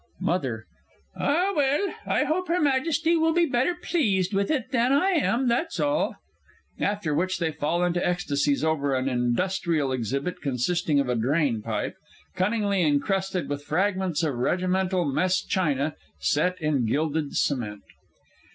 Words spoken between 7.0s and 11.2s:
which they fall into ecstasies over an industrial exhibit consisting of a